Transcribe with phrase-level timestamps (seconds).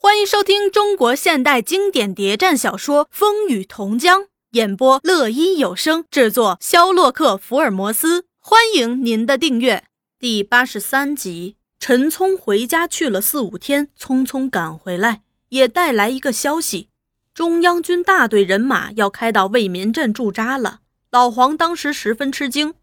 [0.00, 4.20] 欢迎收听中国现代经典谍战小说《风雨同江》，
[4.52, 8.26] 演播乐一有声制作，肖洛克福尔摩斯。
[8.38, 9.82] 欢迎您的订阅。
[10.16, 16.88] 第八十三集，陈聪回家去了四五天，匆匆赶回来，也带来一个消息：
[17.34, 20.82] 中央军大队人马要开到为民镇驻扎了。
[21.10, 22.74] 老黄当时十分吃惊，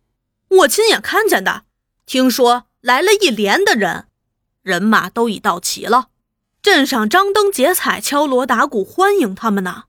[0.50, 1.64] 我亲眼看见的，
[2.06, 4.08] 听说来了一连的人，
[4.62, 6.10] 人马都已到齐了。
[6.66, 9.84] 镇上张灯结彩，敲锣打鼓欢迎他们呢。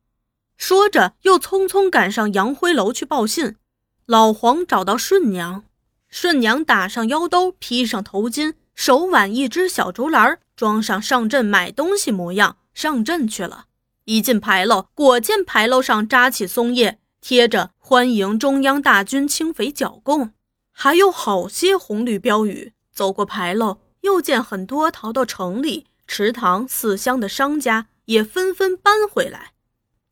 [0.59, 3.57] 说着，又匆匆赶上杨辉楼去报信。
[4.05, 5.65] 老黄找到顺娘，
[6.11, 13.65] 顺娘打上腰兜，披上头巾，手挽一只小竹篮，装上上阵买东西模样，上阵去了。
[14.05, 20.33] 一进牌楼，果见牌楼上扎起松叶，贴着“欢迎中央大军清匪剿共”，
[20.71, 22.75] 还有好些红绿标语。
[22.93, 25.87] 走过牌楼，又见很多逃到城里。
[26.07, 29.53] 池塘四乡的商家也纷纷搬回来，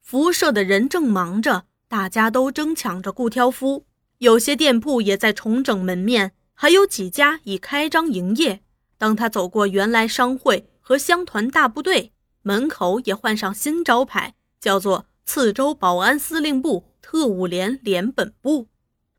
[0.00, 3.86] 辐射的人正忙着，大家都争抢着雇挑夫。
[4.18, 8.62] 有些店铺也在重整门面，还有几家已开张营业。
[8.98, 18.68] 当他走过原来商会和乡团大部队门口，也换上新招牌，叫做次州保安司令部特务连连本部，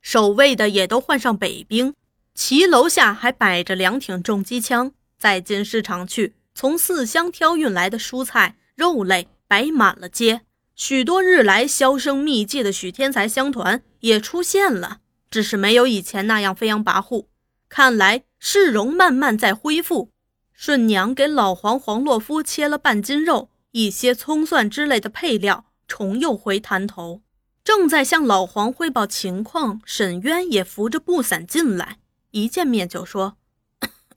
[0.02, 1.94] 守卫的也都换上北兵。
[2.34, 4.94] 骑楼下还摆着两挺重机枪。
[5.18, 6.36] 再进市场去。
[6.56, 10.42] 从四乡挑运来的蔬菜、肉类摆满了街，
[10.74, 17.28] 许多日来销声匿迹的许天才乡团也出现了，只是没有以前那样飞扬跋扈。
[17.68, 20.12] 看来市容慢慢在恢复。
[20.54, 27.22] 顺娘给老黄黄洛夫切了半斤肉，一些葱蒜之类的配料，重又回滩头，
[27.66, 29.82] 正在向老黄汇报情况。
[29.84, 31.98] 沈渊也扶着布伞进来，
[32.32, 33.36] 一见面就说：“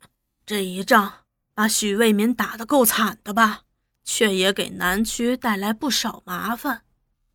[0.46, 1.14] 这一仗。”
[1.58, 3.62] 把许卫民打得够惨的吧，
[4.04, 6.82] 却也给南区带来不少麻烦。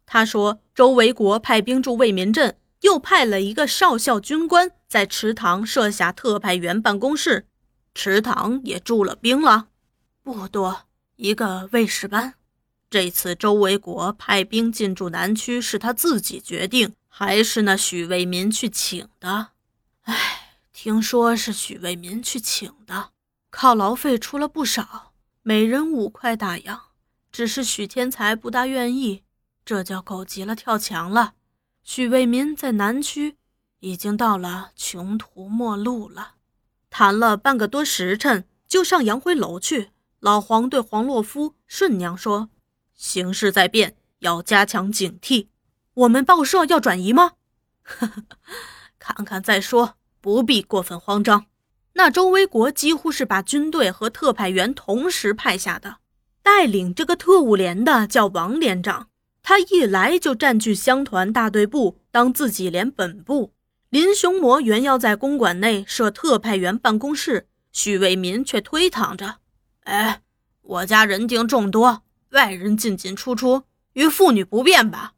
[0.05, 7.47] 他说，周维国派兵驻卫民镇，又派了一个少校军官在池塘设下特派员办公室，
[7.93, 9.67] 池塘也驻了兵了，
[10.23, 10.83] 不多，
[11.17, 12.35] 一个卫士班。
[12.89, 19.49] 这次周维国派兵进驻南区，是他自己决定，还是那许卫民去请的？
[20.03, 23.09] 哎，听说是许卫民去请的。
[23.53, 26.81] 犒劳费出了不少，每人五块大洋。
[27.31, 29.23] 只是许天才不大愿意，
[29.63, 31.35] 这叫狗急了跳墙了。
[31.83, 33.37] 许为民在南区
[33.79, 36.33] 已经到了穷途末路了。
[36.89, 39.91] 谈了半个多时辰，就上杨辉楼去。
[40.19, 42.49] 老黄对黄洛夫、顺娘说
[42.95, 45.49] ：“形势在变，要加强警惕。
[45.93, 47.33] 我们报社要转移吗？
[48.97, 51.45] 看看再说，不必过分慌张。”
[51.93, 55.97] 那周卫国几乎是把军队和特派员同时派下的，
[56.41, 59.09] 带领这个特务连的叫王连长。
[59.41, 63.53] 他一来就占据乡团大队部当自己连本部。
[63.89, 69.35] 林雄模原要在公馆内设特派员办公室，许为民却推搪着
[69.85, 70.21] ：“哎，
[70.61, 72.01] 我家人丁众多，
[72.31, 75.11] 外人进进出出，与妇女不便吧？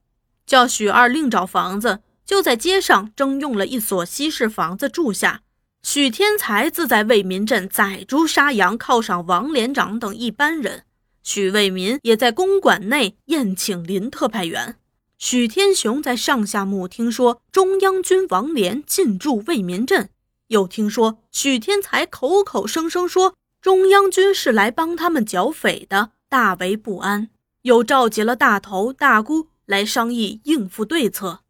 [0.46, 5.44] 叫许二另找房子，就在街上征用了一所西式房子住下。”
[5.86, 10.84] 许天才自在为民镇宰猪杀羊，犒赏王连长等一般人。
[11.22, 14.80] 许为民也在公馆内宴请林特派员。
[15.20, 20.10] 许天雄在上下墓听说中央军王连进驻为民镇，
[20.48, 27.30] 又听说许天才口口声声说中央军是来帮他们剿匪的，大为不安，
[27.62, 31.42] 又召集了大头、大姑来商议应付对策。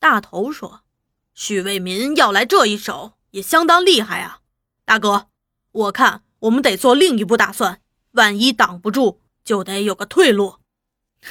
[0.00, 0.80] 大头说
[1.32, 4.38] ：“许为民要来这一手。”也相当厉害啊，
[4.84, 5.26] 大哥，
[5.72, 7.80] 我看我们得做另一步打算，
[8.12, 10.60] 万一挡不住，就得有个退路。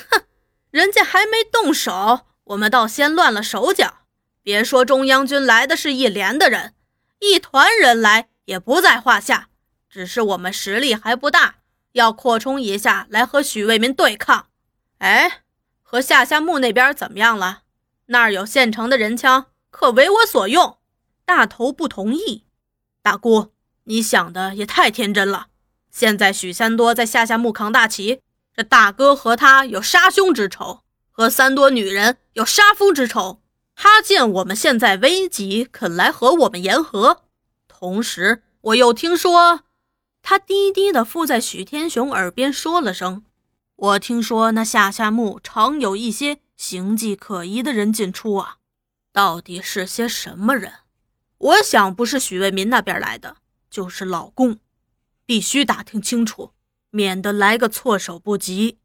[0.09, 0.23] 哼，
[0.69, 3.99] 人家还没动手，我们倒先乱了手脚。
[4.41, 6.73] 别说中央军来的是一连的人，
[7.19, 9.47] 一团人来也不在话下。
[9.89, 11.59] 只是我们实力还不大，
[11.93, 14.47] 要扩充一下来和许卫民对抗。
[14.97, 15.43] 哎，
[15.81, 17.61] 和下辖木那边怎么样了？
[18.07, 20.79] 那儿有现成的人枪，可为我所用。
[21.25, 22.43] 大头不同意，
[23.01, 23.51] 大姑，
[23.85, 25.47] 你想的也太天真了。
[25.89, 28.21] 现在许三多在下辖木扛大旗，
[28.55, 30.81] 这大哥和他有杀兄之仇，
[31.11, 33.41] 和三多女人有杀夫之仇。
[33.75, 37.23] 他见我们现在危急，肯来和我们言和。
[37.67, 39.61] 同时，我又听说，
[40.21, 43.23] 他低低的附在许天雄耳边说了声
[43.75, 48.57] ：“我听说那下辖木常有一些形迹可疑的人进出啊，
[49.11, 50.73] 到底是些什么人？”
[51.43, 53.35] 我想不是许为民那边来的，
[53.69, 54.59] 就是老公，
[55.25, 56.53] 必须打听清楚。
[56.95, 58.77] 免得来个措手不及。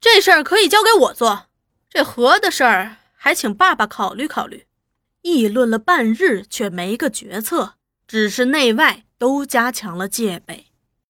[0.00, 1.48] 这事儿可以交给我做，
[1.90, 4.68] 这和的事儿还请爸爸考虑考虑。
[5.22, 7.74] 议论了半日，却没个决策，
[8.06, 10.67] 只是内外都加强了戒备。